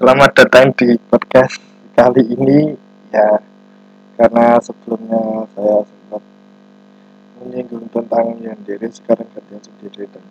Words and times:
Selamat 0.00 0.32
datang 0.32 0.72
di 0.80 0.96
podcast 1.12 1.60
kali 1.92 2.24
ini. 2.32 2.72
Ya 3.12 3.36
karena 4.16 4.56
sebelumnya 4.56 5.44
saya 5.52 5.84
sempat 5.84 6.24
menyinggung 7.36 7.84
tentang 7.92 8.32
Yandere 8.40 8.88
sekarang 8.88 9.28
gantian 9.28 9.60
sendiri. 9.60 10.08
Dan 10.08 10.24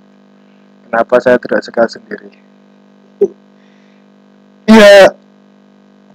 kenapa 0.90 1.22
saya 1.22 1.38
tidak 1.38 1.62
suka 1.62 1.86
sendiri? 1.86 2.34
Ya 4.66 5.14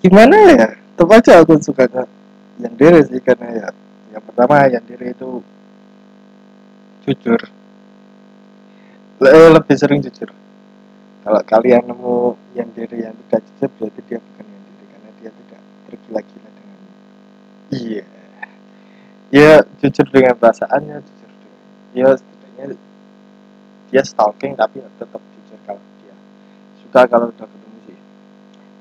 gimana 0.02 0.34
ya? 0.50 0.74
Tetap 0.74 1.14
aja 1.14 1.38
aku 1.38 1.54
suka 1.62 1.86
Yandere 2.58 3.06
sih 3.06 3.22
karena 3.22 3.54
ya 3.54 3.68
yang 4.18 4.22
pertama 4.34 4.66
Yandere 4.66 5.14
itu 5.14 5.30
jujur. 7.06 7.38
Le- 9.22 9.54
lebih 9.54 9.78
sering 9.78 10.02
jujur 10.02 10.42
kalau 11.24 11.40
kalian 11.48 11.88
nemu 11.88 12.36
yang 12.52 12.68
diri 12.76 13.08
yang 13.08 13.16
tidak 13.26 13.40
jujur 13.48 13.70
berarti 13.80 14.00
dia 14.04 14.20
bukan 14.20 14.44
yang 14.44 14.62
diri 14.68 14.84
karena 14.92 15.10
dia 15.16 15.30
tidak 15.32 15.60
tergila-gila 15.88 16.50
dengan 16.52 16.78
iya. 17.72 18.04
Ya 19.32 19.52
jujur 19.80 20.06
dengan 20.12 20.36
perasaannya 20.36 21.00
jujur 21.00 21.30
dengan 21.32 21.62
ya 21.96 22.08
setidaknya 22.12 22.64
dia 23.88 24.02
stalking 24.04 24.52
tapi 24.52 24.84
tetap 25.00 25.22
jujur 25.32 25.58
kalau 25.64 25.80
dia 26.04 26.14
suka 26.84 27.00
kalau 27.08 27.32
udah 27.32 27.48
ketemu 27.48 27.78
sih. 27.88 27.98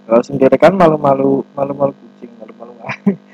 Kalau 0.04 0.22
sendiri 0.28 0.58
kan 0.60 0.76
malu-malu 0.76 1.48
malu-malu 1.56 1.96
kucing 1.96 2.32
malu-malu 2.44 2.76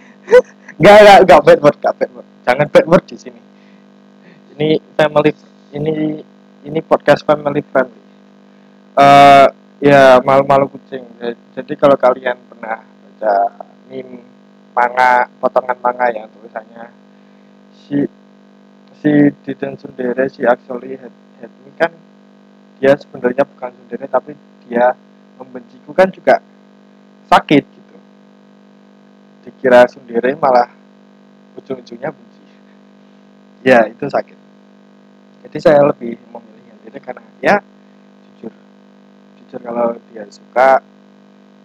nggak 0.79 0.97
nggak 1.01 1.19
nggak 1.25 1.41
bad 1.49 1.59
word 1.65 1.77
nggak 1.81 1.95
bad 1.97 2.11
word 2.13 2.27
jangan 2.45 2.67
bad 2.69 2.85
word 2.85 3.03
di 3.09 3.17
sini. 3.17 3.41
Ini 4.53 4.77
family 4.93 5.33
ini 5.73 6.21
ini 6.61 6.79
podcast 6.85 7.25
family 7.25 7.65
friendly 7.65 8.08
Eh, 8.99 9.47
ya 9.79 10.19
malu-malu 10.27 10.65
kucing. 10.75 11.03
Ja- 11.23 11.39
jadi 11.55 11.73
kalau 11.79 11.95
kalian 11.95 12.35
pernah 12.51 12.83
baca 12.83 13.33
meme 13.87 14.19
manga 14.75 15.11
potongan 15.39 15.77
manga 15.79 16.07
yang 16.11 16.27
tulisannya 16.35 16.85
si 17.83 17.97
si 18.99 19.11
Diden 19.43 19.73
Sundere 19.79 20.25
si 20.27 20.43
head, 20.43 21.51
ini 21.63 21.71
kan 21.79 21.91
dia 22.79 22.91
sebenarnya 22.99 23.43
bukan 23.47 23.71
Sundere 23.75 24.05
tapi 24.11 24.31
dia 24.67 24.91
membenciku 25.39 25.91
kan 25.95 26.11
juga 26.11 26.35
sakit 27.31 27.63
gitu. 27.63 27.97
Dikira 29.47 29.87
Sundere 29.87 30.35
malah 30.35 30.67
ujung-ujungnya 31.55 32.11
benci. 32.11 32.43
Ya 33.63 33.87
itu 33.87 34.03
sakit. 34.11 34.37
Jadi 35.47 35.57
saya 35.63 35.81
lebih 35.87 36.19
memilih 36.31 36.63
yang 36.67 36.79
karena 36.99 37.23
ya 37.39 37.55
jujur 39.49 39.65
kalau 39.65 39.97
dia 40.13 40.23
suka 40.29 40.77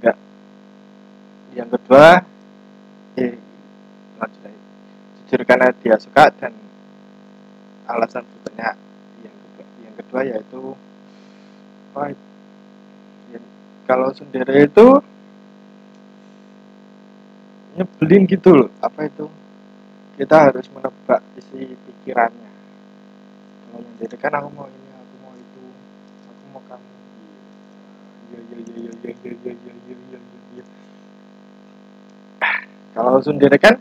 enggak 0.00 0.16
yang 1.52 1.68
kedua 1.68 2.24
eh 3.20 3.36
jujur 5.20 5.40
karena 5.44 5.68
dia 5.84 6.00
suka 6.00 6.32
dan 6.40 6.56
alasan 7.84 8.24
berikutnya 8.24 8.72
yang 9.20 9.36
kedua 9.36 9.68
yang 9.84 9.94
kedua 10.00 10.20
yaitu 10.24 10.62
itu? 11.94 12.24
Ya, 13.30 13.40
kalau 13.86 14.10
sendiri 14.10 14.66
itu 14.66 14.86
nyebelin 17.74 18.22
gitu 18.26 18.50
loh. 18.54 18.70
Apa 18.82 19.06
itu? 19.06 19.26
Kita 20.14 20.50
harus 20.50 20.66
menebak 20.70 21.22
isi 21.34 21.74
pikirannya. 21.74 22.50
Kalau 23.66 23.78
yang 23.82 23.94
jadi 23.98 24.16
kan 24.18 24.32
aku 24.38 24.48
mau 24.54 24.66
ini 24.70 24.90
aku 24.94 25.14
mau 25.22 25.34
itu 25.34 25.62
aku 26.30 26.42
mau 26.54 26.62
kamu 26.70 27.03
kalau 32.94 33.18
sendiri 33.18 33.58
kan 33.58 33.74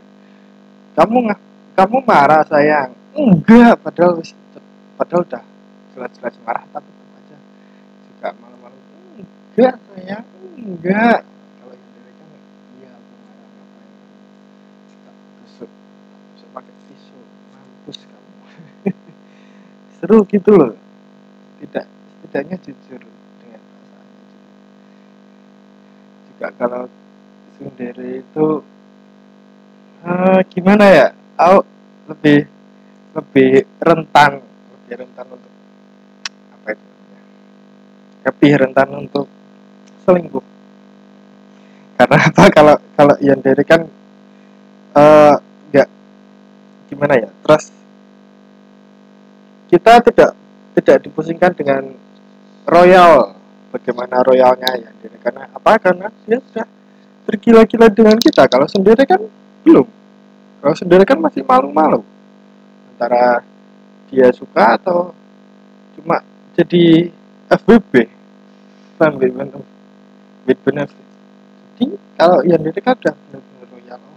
kamu 0.98 1.30
kamu 1.78 1.96
marah 2.02 2.42
sayang. 2.46 2.90
Enggak 3.14 3.78
padahal 3.78 4.18
padahal 4.98 5.22
udah 5.22 5.42
jelas-jelas 5.94 6.34
marah 6.42 6.66
tapi 6.74 6.90
tetap 6.90 7.18
aja 7.22 7.38
suka 8.10 8.28
malu-malu. 8.42 8.78
Enggak 9.22 9.74
sayang 9.90 10.26
enggak. 10.58 11.20
Kalau 11.62 11.74
yang 11.78 11.90
dari 11.94 12.12
kan 12.18 12.28
iya 12.82 12.90
aku 12.90 13.12
marah 13.22 13.48
ngapain 13.54 13.90
kamu? 13.94 14.18
Tak 15.06 15.14
tusuk 15.42 15.70
tusuk 16.34 16.48
pakai 16.50 16.74
tisu 16.90 17.18
mampus 17.54 17.98
kamu. 18.02 18.32
Seru 20.02 20.18
gitu 20.26 20.50
loh. 20.58 20.74
Tidak 21.62 21.86
setidaknya 21.86 22.56
jujur 22.66 22.98
dengan 23.38 23.62
perasaannya 23.62 24.22
juga 24.26 24.50
juga 26.44 26.60
kalau 26.60 26.84
sendiri 27.56 28.20
itu 28.20 28.46
eh, 30.04 30.40
gimana 30.52 30.84
ya? 30.92 31.08
Aku 31.40 31.64
lebih 32.12 32.44
lebih 33.16 33.50
rentan 33.80 34.44
lebih 34.44 34.94
rentan 35.00 35.26
untuk 35.32 35.52
apa 36.52 36.66
itu 36.76 36.84
namanya? 36.84 37.22
Lebih 38.28 38.52
rentan 38.60 38.88
untuk 38.92 39.26
selingkuh. 40.04 40.44
Karena 41.96 42.18
apa? 42.28 42.44
Kalau 42.56 42.76
kalau 42.98 43.14
yang 43.24 43.40
dari 43.40 43.64
kan 43.64 43.88
eh, 45.00 45.34
nggak 45.72 45.88
gimana 46.92 47.14
ya? 47.24 47.30
Terus 47.40 47.64
kita 49.72 50.04
tidak 50.12 50.30
tidak 50.76 50.96
dipusingkan 51.08 51.56
dengan 51.56 51.82
royal 52.68 53.43
bagaimana 53.74 54.22
royalnya 54.22 54.70
yang 54.78 54.94
dari 55.02 55.18
karena 55.18 55.50
apa? 55.50 55.72
Karena 55.82 56.06
dia 56.22 56.38
sudah 56.38 56.66
bergila-gila 57.26 57.90
dengan 57.90 58.16
kita. 58.22 58.46
Kalau 58.46 58.70
sendiri 58.70 59.02
kan 59.02 59.18
belum. 59.66 59.86
Kalau 60.62 60.76
sendiri 60.78 61.02
kan 61.02 61.18
masih 61.18 61.42
malu-malu. 61.42 62.06
Antara 62.94 63.42
dia 64.06 64.30
suka 64.30 64.78
atau 64.78 65.10
cuma 65.98 66.22
jadi 66.54 67.10
FBB 67.50 68.06
benefit 68.94 69.66
with 70.46 70.60
benefit 70.62 71.04
jadi 71.74 71.98
kalau 72.14 72.38
yang 72.46 72.62
diri 72.62 72.78
kan 72.78 72.94
udah 72.94 73.14
benar-benar 73.18 73.66
royal. 73.74 73.98
Oh, 73.98 74.14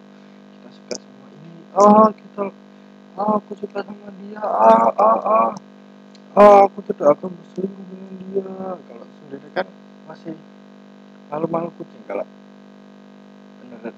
kita 0.54 0.70
suka 0.78 0.96
semua 1.02 1.28
ini. 1.34 1.54
Oh 1.74 2.08
kita 2.14 2.42
oh, 3.18 3.32
aku 3.42 3.52
suka 3.58 3.80
sama 3.82 4.10
dia. 4.22 4.46
Ah 4.46 4.94
ah 4.94 5.20
ah 5.26 5.50
oh, 6.38 6.58
aku 6.70 6.86
tidak 6.86 7.18
akan 7.18 7.34
berselingkuh 7.34 7.86
dengan 7.90 8.14
dia. 8.22 8.54
Kalau 8.78 9.08
sendiri 9.28 9.48
kan? 9.52 9.68
Masih 10.08 10.32
malu-malu 11.28 11.68
kucing 11.76 12.00
kalau 12.08 12.24
bener. 13.60 13.92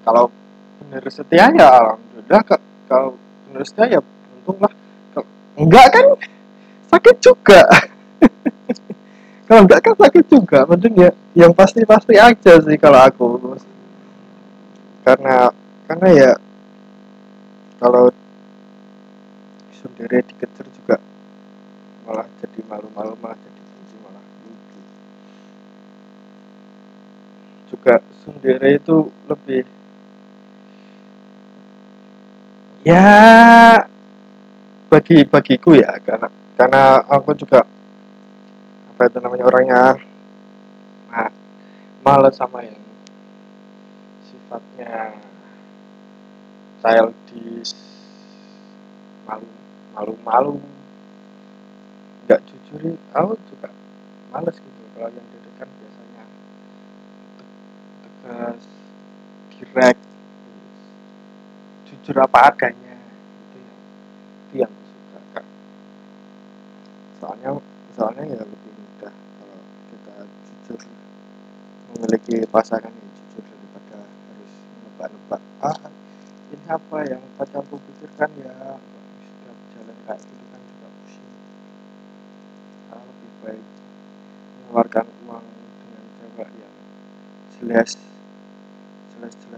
Kalau 0.00 0.24
bener 0.80 1.04
setia 1.12 1.52
ya 1.52 1.68
alhamdulillah 1.68 2.42
kalau 2.88 3.20
bener 3.44 3.62
setia 3.68 3.84
ya 3.92 4.00
untunglah 4.40 4.72
kalau 5.12 5.28
enggak 5.60 5.86
kan 5.92 6.04
sakit 6.88 7.16
juga. 7.20 7.60
Kalau 9.50 9.66
enggak 9.66 9.82
kan 9.82 9.98
sakit 9.98 10.30
juga. 10.30 10.62
Mending 10.62 10.94
ya 10.94 11.10
yang 11.34 11.50
pasti-pasti 11.50 12.14
aja 12.14 12.54
sih 12.62 12.78
kalau 12.78 13.02
aku. 13.02 13.58
Karena 15.02 15.50
karena 15.90 16.08
ya 16.14 16.30
kalau 17.82 18.14
sendiri 19.74 20.20
dikejar 20.22 20.68
juga 20.70 21.00
malah 22.04 22.28
jadi 22.44 22.60
malu-malu 22.68 23.16
malah 23.24 23.38
jadi 23.40 23.60
benci 23.64 23.96
malah 24.04 24.20
lucu 24.44 24.80
juga 27.70 28.02
sendiri 28.26 28.82
itu 28.82 29.06
lebih 29.30 29.62
ya 32.82 33.06
bagi 34.90 35.22
bagiku 35.22 35.78
ya 35.78 35.94
karena 36.02 36.28
karena 36.58 36.82
aku 37.06 37.30
juga 37.38 37.62
apa 38.90 39.02
itu 39.06 39.18
namanya 39.22 39.44
orangnya 39.46 39.82
nah 41.14 41.30
males 42.02 42.34
sama 42.34 42.66
yang 42.66 42.80
sifatnya 44.26 45.14
childish 46.82 47.72
malu 49.28 49.48
malu 49.94 50.14
malu 50.26 50.54
nggak 52.26 52.40
jujur 52.50 52.98
aku 53.14 53.38
juga 53.46 53.68
males 54.34 54.56
gitu 54.58 54.82
kalau 54.96 55.08
yang 55.12 55.26
kan 55.60 55.68
biasanya 55.68 56.19
tegas 58.20 58.62
direct 59.56 60.00
jujur 61.88 62.16
apa 62.20 62.52
adanya 62.52 62.96
itu 62.96 63.58
yang 63.60 63.80
itu 64.44 64.54
yang 64.64 64.72
suka 64.72 65.20
kak. 65.36 65.46
Soalnya 67.20 67.50
soalnya 67.96 68.24
ya 68.28 68.42
lebih 68.44 68.72
mudah 68.76 69.12
kalau 69.12 69.60
kita 69.92 70.14
jujur 70.48 70.80
memiliki 71.92 72.34
pasangan 72.48 72.92
yang 72.92 73.10
jujur 73.16 73.42
daripada 73.44 73.98
harus 74.04 74.52
nebak-nebak. 74.84 75.42
Ah 75.64 75.78
ini 76.52 76.66
apa 76.68 76.98
yang 77.08 77.22
pacarku 77.40 77.76
pikirkan? 77.78 78.30
Ya 78.40 78.54
setiap 79.20 79.56
jalan 79.76 79.96
kayak 80.08 80.20
gitu 80.24 80.44
kan 80.48 80.60
juga 80.60 80.88
pusing. 80.88 81.32
Ah, 82.92 83.00
lebih 83.00 83.30
baik 83.44 83.64
mengeluarkan 84.70 85.06
uang 85.26 85.44
dengan 85.82 86.04
cewek 86.16 86.48
yang 86.58 86.74
jelas 87.58 88.09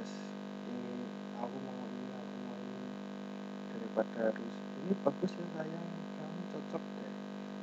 jelas 0.03 0.19
ini 0.67 1.07
aku 1.39 1.57
mau 1.63 1.87
ini 1.87 2.11
aku 2.11 2.37
mau 2.43 2.59
ini. 2.59 2.91
Daripada 3.71 4.35
harus 4.35 4.55
ini 4.83 4.99
bagus 5.07 5.31
ya 5.31 5.47
sayang. 5.55 5.87
Kamu 6.19 6.43
cocok 6.51 6.83
deh. 6.83 7.15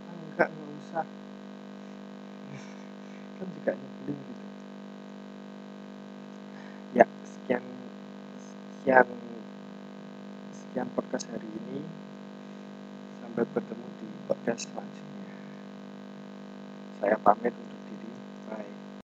Ah, 0.08 0.16
enggak 0.16 0.48
nggak 0.48 0.70
usah. 0.80 1.04
Kan 3.36 3.48
juga 3.60 3.76
nyebelin 3.76 4.16
gitu. 4.16 4.48
Ya 6.96 7.04
sekian 7.28 7.64
sekian 8.40 9.08
sekian 10.56 10.88
podcast 10.96 11.28
hari 11.28 11.52
ini. 11.60 11.84
Sampai 13.20 13.44
bertemu 13.52 13.88
di 14.00 14.08
podcast 14.32 14.64
selanjutnya. 14.64 15.36
Saya 17.04 17.20
pamit 17.20 17.52
undur 17.52 17.82
diri. 17.92 18.08
Bye 18.48 18.79